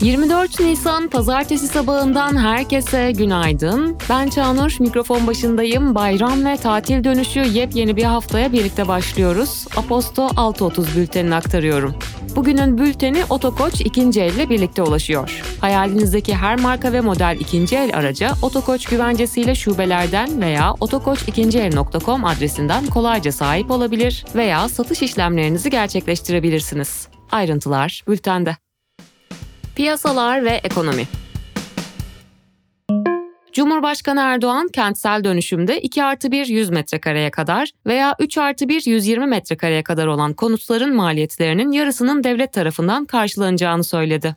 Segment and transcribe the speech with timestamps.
[0.00, 3.98] ...24 Nisan pazartesi sabahından herkese günaydın.
[4.10, 5.94] Ben Çağnur, mikrofon başındayım.
[5.94, 9.66] Bayram ve tatil dönüşü yepyeni bir haftaya birlikte başlıyoruz.
[9.76, 11.94] Aposto 6.30 bültenini aktarıyorum.
[12.36, 15.42] Bugünün bülteni Otokoç ikinci elle birlikte ulaşıyor.
[15.60, 23.32] Hayalinizdeki her marka ve model ikinci el araca Otokoç güvencesiyle şubelerden veya otokoç2el.com adresinden kolayca
[23.32, 27.08] sahip olabilir veya satış işlemlerinizi gerçekleştirebilirsiniz.
[27.30, 28.56] Ayrıntılar bültende.
[29.76, 31.06] Piyasalar ve ekonomi
[33.54, 39.26] Cumhurbaşkanı Erdoğan kentsel dönüşümde 2 artı 1 100 metrekareye kadar veya 3 artı 1 120
[39.26, 44.36] metrekareye kadar olan konutların maliyetlerinin yarısının devlet tarafından karşılanacağını söyledi.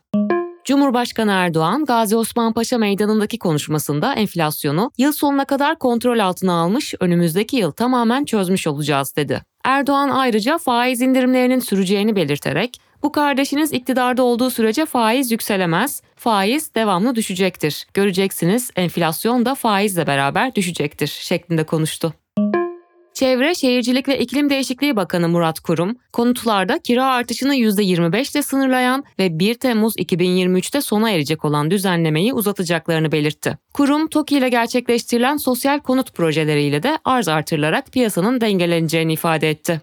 [0.66, 7.56] Cumhurbaşkanı Erdoğan, Gazi Osman Paşa Meydanı'ndaki konuşmasında enflasyonu yıl sonuna kadar kontrol altına almış, önümüzdeki
[7.56, 9.42] yıl tamamen çözmüş olacağız dedi.
[9.64, 17.16] Erdoğan ayrıca faiz indirimlerinin süreceğini belirterek, bu kardeşiniz iktidarda olduğu sürece faiz yükselemez, faiz devamlı
[17.16, 17.88] düşecektir.
[17.94, 22.14] Göreceksiniz enflasyon da faizle beraber düşecektir şeklinde konuştu.
[23.18, 29.40] Çevre, Şehircilik ve İklim Değişikliği Bakanı Murat Kurum, konutlarda kira artışını %25 ile sınırlayan ve
[29.40, 33.58] 1 Temmuz 2023'te sona erecek olan düzenlemeyi uzatacaklarını belirtti.
[33.74, 39.82] Kurum, TOKİ ile gerçekleştirilen sosyal konut projeleriyle de arz artırılarak piyasanın dengeleneceğini ifade etti.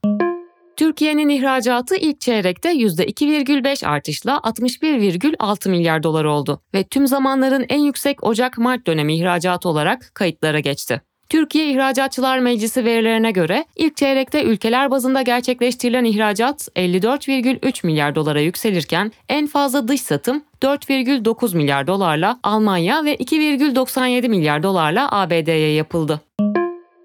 [0.77, 8.25] Türkiye'nin ihracatı ilk çeyrekte %2,5 artışla 61,6 milyar dolar oldu ve tüm zamanların en yüksek
[8.25, 11.00] Ocak-Mart dönemi ihracatı olarak kayıtlara geçti.
[11.28, 19.12] Türkiye İhracatçılar Meclisi verilerine göre ilk çeyrekte ülkeler bazında gerçekleştirilen ihracat 54,3 milyar dolara yükselirken
[19.28, 26.20] en fazla dış satım 4,9 milyar dolarla Almanya ve 2,97 milyar dolarla ABD'ye yapıldı.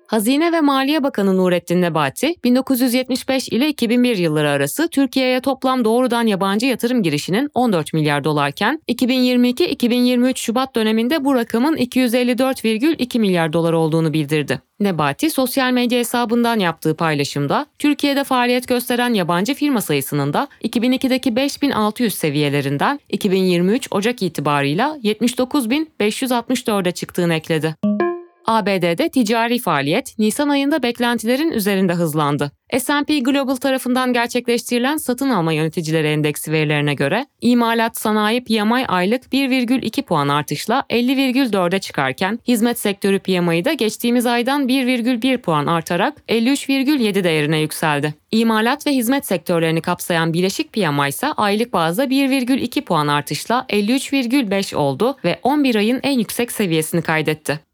[0.09, 6.65] Hazine ve Maliye Bakanı Nurettin Nebati, 1975 ile 2001 yılları arası Türkiye'ye toplam doğrudan yabancı
[6.65, 14.61] yatırım girişinin 14 milyar dolarken, 2022-2023 Şubat döneminde bu rakamın 254,2 milyar dolar olduğunu bildirdi.
[14.79, 22.13] Nebati, sosyal medya hesabından yaptığı paylaşımda, Türkiye'de faaliyet gösteren yabancı firma sayısının da 2002'deki 5600
[22.13, 27.75] seviyelerinden 2023 Ocak itibarıyla 79.564'e çıktığını ekledi.
[28.49, 32.51] ABD'de ticari faaliyet Nisan ayında beklentilerin üzerinde hızlandı.
[32.77, 40.01] S&P Global tarafından gerçekleştirilen satın alma yöneticileri endeksi verilerine göre imalat sanayi PMI aylık 1,2
[40.01, 47.59] puan artışla 50,4'e çıkarken hizmet sektörü PMI da geçtiğimiz aydan 1,1 puan artarak 53,7 değerine
[47.59, 48.13] yükseldi.
[48.31, 55.17] İmalat ve hizmet sektörlerini kapsayan bileşik PMI ise aylık bazda 1,2 puan artışla 53,5 oldu
[55.25, 57.68] ve 11 ayın en yüksek seviyesini kaydetti.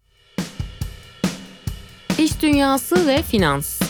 [2.19, 3.81] İş dünyası ve finans.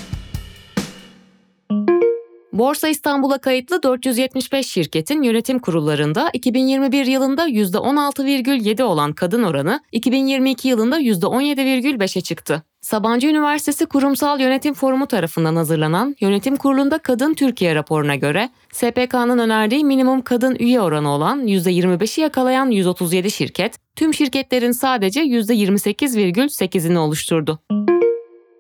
[2.54, 11.00] Borsa İstanbul'a kayıtlı 475 şirketin yönetim kurullarında 2021 yılında %16,7 olan kadın oranı 2022 yılında
[11.02, 12.64] %17,5'e çıktı.
[12.82, 19.86] Sabancı Üniversitesi Kurumsal Yönetim Forumu tarafından hazırlanan Yönetim Kurulu'nda Kadın Türkiye raporuna göre SPK'nın önerdiği
[19.86, 27.60] minimum kadın üye oranı olan %25'i yakalayan 137 şirket, tüm şirketlerin sadece %28,8'ini oluşturdu.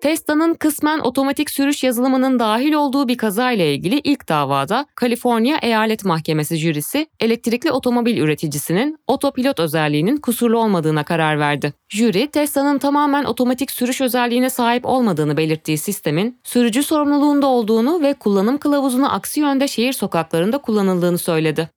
[0.06, 6.06] Tesla'nın kısmen otomatik sürüş yazılımının dahil olduğu bir kaza ile ilgili ilk davada Kaliforniya Eyalet
[6.06, 11.74] Mahkemesi jürisi elektrikli otomobil üreticisinin otopilot özelliğinin kusurlu olmadığına karar verdi.
[11.90, 18.58] Jüri, Tesla'nın tamamen otomatik sürüş özelliğine sahip olmadığını belirttiği sistemin sürücü sorumluluğunda olduğunu ve kullanım
[18.58, 21.70] kılavuzunu aksi yönde şehir sokaklarında kullanıldığını söyledi.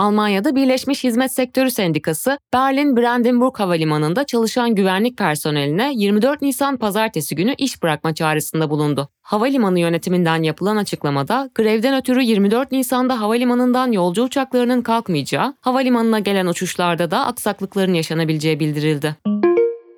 [0.00, 7.54] Almanya'da Birleşmiş Hizmet Sektörü Sendikası, Berlin Brandenburg Havalimanı'nda çalışan güvenlik personeline 24 Nisan pazartesi günü
[7.58, 9.08] iş bırakma çağrısında bulundu.
[9.22, 17.10] Havalimanı yönetiminden yapılan açıklamada, grevden ötürü 24 Nisan'da havalimanından yolcu uçaklarının kalkmayacağı, havalimanına gelen uçuşlarda
[17.10, 19.16] da aksaklıkların yaşanabileceği bildirildi.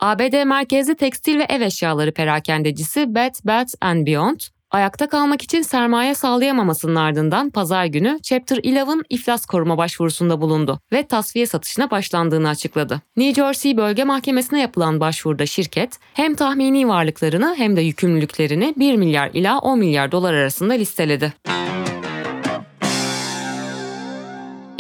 [0.01, 4.41] ABD merkezli tekstil ve ev eşyaları perakendecisi Bed Bath Beyond,
[4.73, 11.07] ayakta kalmak için sermaye sağlayamamasının ardından pazar günü Chapter 11 iflas koruma başvurusunda bulundu ve
[11.07, 13.01] tasfiye satışına başlandığını açıkladı.
[13.17, 19.31] New Jersey Bölge Mahkemesi'ne yapılan başvuruda şirket hem tahmini varlıklarını hem de yükümlülüklerini 1 milyar
[19.35, 21.33] ila 10 milyar dolar arasında listeledi.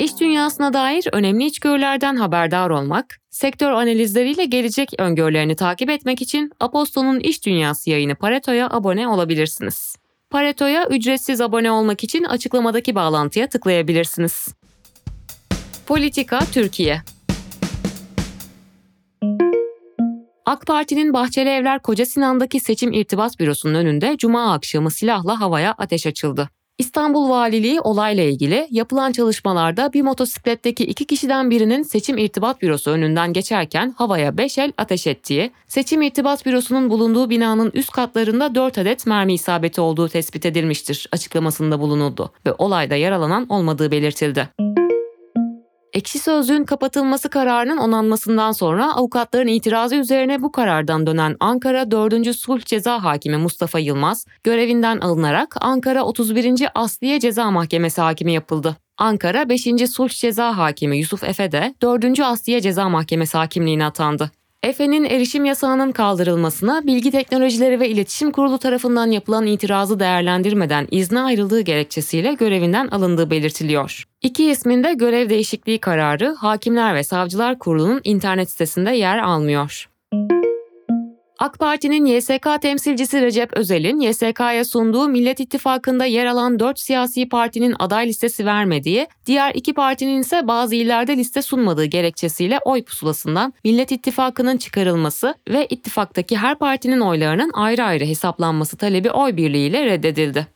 [0.02, 7.20] İş dünyasına dair önemli içgörülerden haberdar olmak, sektör analizleriyle gelecek öngörülerini takip etmek için Aposto'nun
[7.20, 9.96] İş Dünyası yayını Pareto'ya abone olabilirsiniz.
[10.30, 14.48] Pareto'ya ücretsiz abone olmak için açıklamadaki bağlantıya tıklayabilirsiniz.
[15.86, 17.02] Politika Türkiye
[20.46, 26.06] AK Parti'nin Bahçeli Evler Koca Sinan'daki seçim irtibat bürosunun önünde cuma akşamı silahla havaya ateş
[26.06, 26.48] açıldı.
[26.78, 33.32] İstanbul Valiliği olayla ilgili yapılan çalışmalarda bir motosikletteki iki kişiden birinin seçim irtibat bürosu önünden
[33.32, 39.06] geçerken havaya 5 el ateş ettiği, seçim irtibat bürosunun bulunduğu binanın üst katlarında 4 adet
[39.06, 44.48] mermi isabeti olduğu tespit edilmiştir açıklamasında bulunuldu ve olayda yaralanan olmadığı belirtildi.
[45.92, 52.36] Ekşi Sözlüğün kapatılması kararının onanmasından sonra avukatların itirazı üzerine bu karardan dönen Ankara 4.
[52.36, 56.68] Sulh Ceza Hakimi Mustafa Yılmaz görevinden alınarak Ankara 31.
[56.74, 58.76] Asliye Ceza Mahkemesi hakimi yapıldı.
[58.98, 59.62] Ankara 5.
[59.90, 62.20] Sulh Ceza Hakimi Yusuf Efe de 4.
[62.20, 64.30] Asliye Ceza Mahkemesi hakimliğine atandı.
[64.62, 71.60] Efe'nin erişim yasağının kaldırılmasına Bilgi Teknolojileri ve İletişim Kurulu tarafından yapılan itirazı değerlendirmeden izne ayrıldığı
[71.60, 74.04] gerekçesiyle görevinden alındığı belirtiliyor.
[74.22, 79.91] İki isminde görev değişikliği kararı Hakimler ve Savcılar Kurulu'nun internet sitesinde yer almıyor.
[81.42, 87.74] AK Parti'nin YSK temsilcisi Recep Özel'in YSK'ya sunduğu Millet İttifakı'nda yer alan 4 siyasi partinin
[87.78, 93.92] aday listesi vermediği, diğer iki partinin ise bazı illerde liste sunmadığı gerekçesiyle oy pusulasından Millet
[93.92, 100.46] İttifakı'nın çıkarılması ve ittifaktaki her partinin oylarının ayrı ayrı hesaplanması talebi oy birliğiyle reddedildi.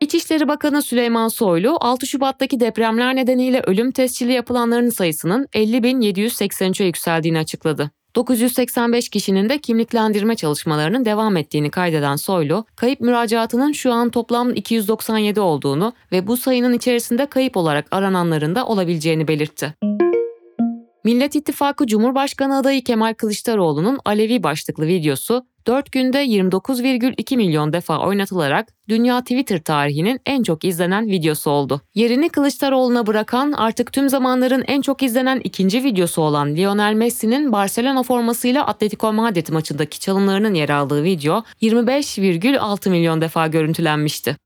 [0.00, 7.95] İçişleri Bakanı Süleyman Soylu, 6 Şubat'taki depremler nedeniyle ölüm tescili yapılanların sayısının 50.783'e yükseldiğini açıkladı.
[8.16, 15.40] 985 kişinin de kimliklendirme çalışmalarının devam ettiğini kaydeden Soylu, kayıp müracaatının şu an toplam 297
[15.40, 19.74] olduğunu ve bu sayının içerisinde kayıp olarak arananların da olabileceğini belirtti.
[21.04, 28.68] Millet İttifakı Cumhurbaşkanı adayı Kemal Kılıçdaroğlu'nun Alevi başlıklı videosu 4 günde 29,2 milyon defa oynatılarak
[28.88, 31.80] dünya Twitter tarihinin en çok izlenen videosu oldu.
[31.94, 38.02] Yerini Kılıçdaroğlu'na bırakan artık tüm zamanların en çok izlenen ikinci videosu olan Lionel Messi'nin Barcelona
[38.02, 44.36] formasıyla Atletico Madrid maçındaki çalımlarının yer aldığı video 25,6 milyon defa görüntülenmişti.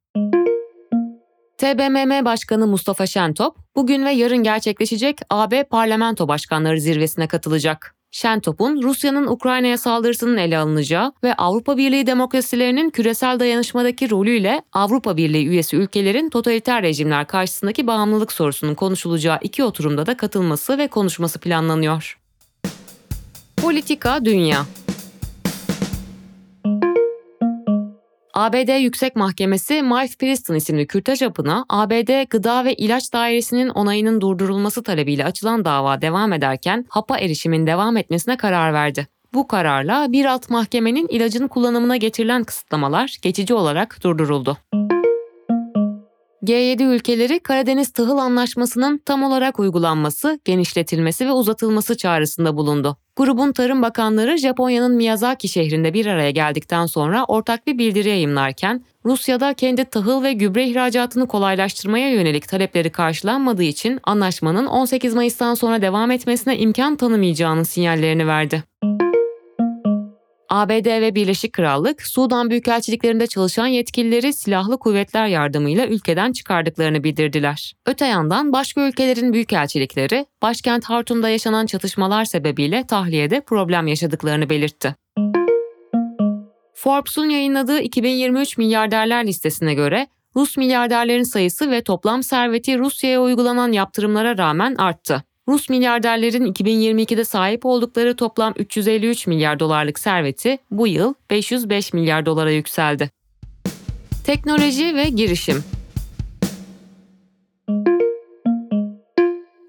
[1.58, 7.99] TBMM Başkanı Mustafa Şentop, bugün ve yarın gerçekleşecek AB Parlamento Başkanları Zirvesi'ne katılacak.
[8.10, 15.46] Şentop'un Rusya'nın Ukrayna'ya saldırısının ele alınacağı ve Avrupa Birliği demokrasilerinin küresel dayanışmadaki rolüyle Avrupa Birliği
[15.46, 22.18] üyesi ülkelerin totaliter rejimler karşısındaki bağımlılık sorusunun konuşulacağı iki oturumda da katılması ve konuşması planlanıyor.
[23.56, 24.66] Politika Dünya
[28.34, 34.82] ABD Yüksek Mahkemesi Mike Preston isimli kürtaj hapına ABD Gıda ve İlaç Dairesi'nin onayının durdurulması
[34.82, 39.06] talebiyle açılan dava devam ederken hapa erişimin devam etmesine karar verdi.
[39.34, 44.58] Bu kararla bir alt mahkemenin ilacın kullanımına getirilen kısıtlamalar geçici olarak durduruldu.
[46.50, 52.96] G7 ülkeleri Karadeniz Tahıl Anlaşması'nın tam olarak uygulanması, genişletilmesi ve uzatılması çağrısında bulundu.
[53.16, 59.54] Grubun Tarım Bakanları Japonya'nın Miyazaki şehrinde bir araya geldikten sonra ortak bir bildiri yayımlarken, Rusya'da
[59.54, 66.10] kendi tahıl ve gübre ihracatını kolaylaştırmaya yönelik talepleri karşılanmadığı için anlaşmanın 18 Mayıs'tan sonra devam
[66.10, 68.69] etmesine imkan tanımayacağının sinyallerini verdi.
[70.50, 77.74] ABD ve Birleşik Krallık, Sudan Büyükelçiliklerinde çalışan yetkilileri silahlı kuvvetler yardımıyla ülkeden çıkardıklarını bildirdiler.
[77.86, 84.94] Öte yandan başka ülkelerin büyükelçilikleri, başkent Hartum'da yaşanan çatışmalar sebebiyle tahliyede problem yaşadıklarını belirtti.
[86.74, 94.38] Forbes'un yayınladığı 2023 milyarderler listesine göre Rus milyarderlerin sayısı ve toplam serveti Rusya'ya uygulanan yaptırımlara
[94.38, 95.24] rağmen arttı.
[95.48, 102.50] Rus milyarderlerin 2022'de sahip oldukları toplam 353 milyar dolarlık serveti bu yıl 505 milyar dolara
[102.50, 103.10] yükseldi.
[104.26, 105.64] Teknoloji ve girişim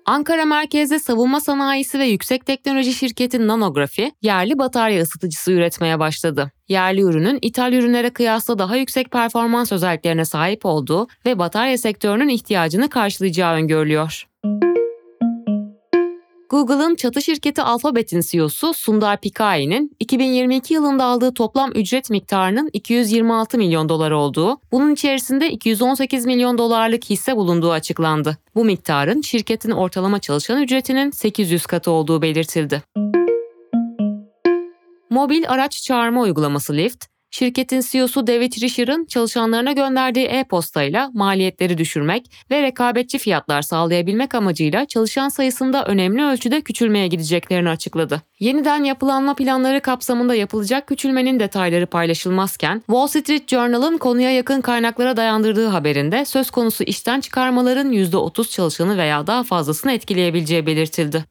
[0.06, 6.52] Ankara merkezde savunma sanayisi ve yüksek teknoloji şirketi Nanografi, yerli batarya ısıtıcısı üretmeye başladı.
[6.68, 12.90] Yerli ürünün ithal ürünlere kıyasla daha yüksek performans özelliklerine sahip olduğu ve batarya sektörünün ihtiyacını
[12.90, 14.31] karşılayacağı öngörülüyor.
[16.52, 23.90] Google'ın çatı şirketi Alphabet'in CEO'su Sundar Pichai'nin 2022 yılında aldığı toplam ücret miktarının 226 milyon
[23.90, 28.38] dolar olduğu, bunun içerisinde 218 milyon dolarlık hisse bulunduğu açıklandı.
[28.56, 32.84] Bu miktarın şirketin ortalama çalışan ücretinin 800 katı olduğu belirtildi.
[35.10, 42.62] Mobil araç çağırma uygulaması Lyft, Şirketin CEO'su David Risher'ın çalışanlarına gönderdiği e-postayla maliyetleri düşürmek ve
[42.62, 48.22] rekabetçi fiyatlar sağlayabilmek amacıyla çalışan sayısında önemli ölçüde küçülmeye gideceklerini açıkladı.
[48.40, 55.68] Yeniden yapılanma planları kapsamında yapılacak küçülmenin detayları paylaşılmazken Wall Street Journal'ın konuya yakın kaynaklara dayandırdığı
[55.68, 61.26] haberinde söz konusu işten çıkarmaların %30 çalışanı veya daha fazlasını etkileyebileceği belirtildi.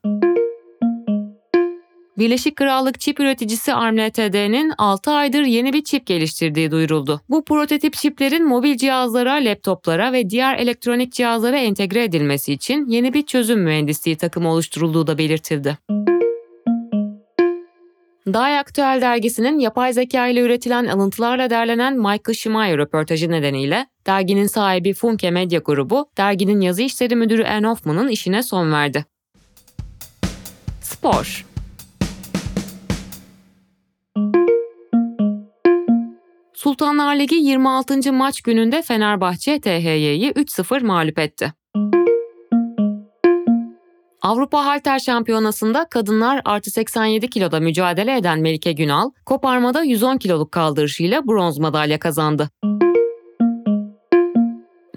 [2.20, 7.20] Birleşik Krallık çip üreticisi ARM Ltd'nin 6 aydır yeni bir çip geliştirdiği duyuruldu.
[7.28, 13.26] Bu prototip çiplerin mobil cihazlara, laptoplara ve diğer elektronik cihazlara entegre edilmesi için yeni bir
[13.26, 15.78] çözüm mühendisliği takımı oluşturulduğu da belirtildi.
[18.26, 24.94] Die Aktüel dergisinin yapay zeka ile üretilen alıntılarla derlenen Michael Schumacher röportajı nedeniyle derginin sahibi
[24.94, 29.04] Funke Medya Grubu, derginin yazı işleri müdürü Anne Hoffman'ın işine son verdi.
[30.80, 31.49] Spor
[36.62, 38.12] Sultanlar Ligi 26.
[38.12, 41.52] maç gününde Fenerbahçe THY'yi 3-0 mağlup etti.
[44.22, 51.26] Avrupa Halter Şampiyonası'nda kadınlar artı 87 kiloda mücadele eden Melike Günal, koparmada 110 kiloluk kaldırışıyla
[51.26, 52.50] bronz madalya kazandı.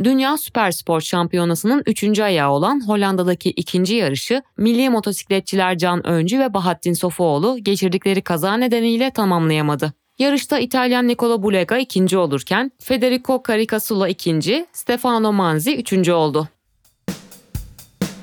[0.04, 2.20] Dünya Süper Spor Şampiyonası'nın 3.
[2.20, 9.12] ayağı olan Hollanda'daki ikinci yarışı milli motosikletçiler Can Öncü ve Bahattin Sofuoğlu geçirdikleri kaza nedeniyle
[9.12, 10.03] tamamlayamadı.
[10.24, 16.48] Yarışta İtalyan Nicola Bulega ikinci olurken Federico Caricasulo ikinci, Stefano Manzi üçüncü oldu.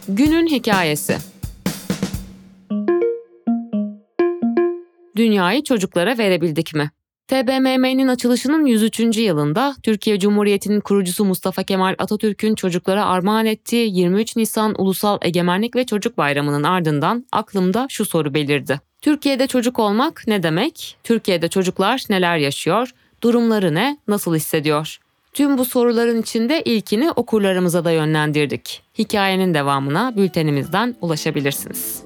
[0.08, 1.16] Günün hikayesi
[5.16, 6.90] Dünyayı çocuklara verebildik mi?
[7.28, 9.00] TBMM'nin açılışının 103.
[9.16, 15.86] yılında Türkiye Cumhuriyeti'nin kurucusu Mustafa Kemal Atatürk'ün çocuklara armağan ettiği 23 Nisan Ulusal Egemenlik ve
[15.86, 18.89] Çocuk Bayramı'nın ardından aklımda şu soru belirdi.
[19.00, 20.96] Türkiye'de çocuk olmak ne demek?
[21.04, 22.90] Türkiye'de çocuklar neler yaşıyor?
[23.22, 23.98] Durumları ne?
[24.08, 24.98] Nasıl hissediyor?
[25.32, 28.82] Tüm bu soruların içinde ilkini okurlarımıza da yönlendirdik.
[28.98, 32.02] Hikayenin devamına bültenimizden ulaşabilirsiniz.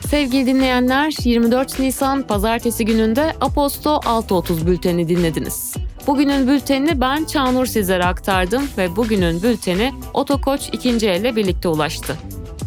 [0.00, 5.74] Sevgili dinleyenler, 24 Nisan pazartesi gününde Aposto 6.30 bülteni dinlediniz.
[6.06, 12.16] Bugünün bültenini ben Çağnur sizlere aktardım ve bugünün bülteni Otokoç ikinci elle birlikte ulaştı.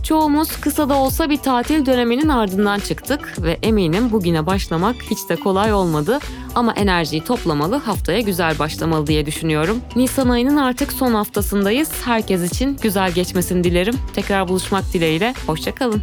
[0.03, 5.36] Çoğumuz kısa da olsa bir tatil döneminin ardından çıktık ve eminim bugüne başlamak hiç de
[5.36, 6.19] kolay olmadı
[6.55, 9.81] ama enerjiyi toplamalı, haftaya güzel başlamalı diye düşünüyorum.
[9.96, 11.91] Nisan ayının artık son haftasındayız.
[12.05, 13.96] Herkes için güzel geçmesini dilerim.
[14.13, 16.01] Tekrar buluşmak dileğiyle, hoşçakalın.